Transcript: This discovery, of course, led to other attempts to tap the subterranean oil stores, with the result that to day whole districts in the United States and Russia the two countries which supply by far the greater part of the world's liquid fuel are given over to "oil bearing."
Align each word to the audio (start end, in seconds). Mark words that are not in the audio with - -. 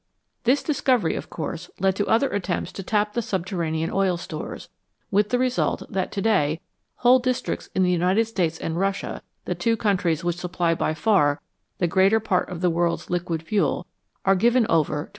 This 0.45 0.63
discovery, 0.63 1.13
of 1.15 1.29
course, 1.29 1.69
led 1.79 1.95
to 1.97 2.07
other 2.07 2.29
attempts 2.29 2.71
to 2.71 2.81
tap 2.81 3.13
the 3.13 3.21
subterranean 3.21 3.91
oil 3.91 4.17
stores, 4.17 4.67
with 5.11 5.29
the 5.29 5.37
result 5.37 5.83
that 5.91 6.11
to 6.13 6.21
day 6.23 6.59
whole 6.95 7.19
districts 7.19 7.69
in 7.75 7.83
the 7.83 7.91
United 7.91 8.25
States 8.25 8.57
and 8.57 8.79
Russia 8.79 9.21
the 9.45 9.53
two 9.53 9.77
countries 9.77 10.23
which 10.23 10.37
supply 10.37 10.73
by 10.73 10.95
far 10.95 11.39
the 11.77 11.85
greater 11.85 12.19
part 12.19 12.49
of 12.49 12.61
the 12.61 12.71
world's 12.71 13.11
liquid 13.11 13.43
fuel 13.43 13.85
are 14.25 14.33
given 14.33 14.65
over 14.71 14.85
to 14.85 14.93
"oil 14.93 14.95
bearing." 15.03 15.09